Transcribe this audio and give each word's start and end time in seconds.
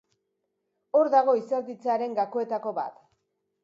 Hor 1.01 1.11
dago 1.17 1.37
izerditzearen 1.43 2.19
gakoetako 2.25 2.79
bat. 2.83 3.03